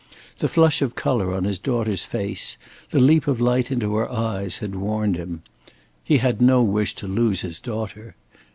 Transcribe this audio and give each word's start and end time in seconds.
The 0.39 0.47
flush 0.47 0.81
of 0.81 0.95
color 0.95 1.31
on 1.31 1.43
his 1.43 1.59
daughter's 1.59 2.05
face, 2.05 2.57
the 2.89 2.99
leap 2.99 3.27
of 3.27 3.39
light 3.39 3.69
into 3.69 3.93
her 3.97 4.11
eyes, 4.11 4.57
had 4.57 4.73
warned 4.73 5.15
him. 5.15 5.43
He 6.03 6.17
had 6.17 6.41
no 6.41 6.63
wish 6.63 6.95
to 6.95 7.07
lose 7.07 7.41
his 7.41 7.59
daughter. 7.59 8.15